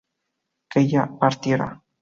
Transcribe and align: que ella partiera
que 0.71 0.79
ella 0.79 1.05
partiera 1.19 1.83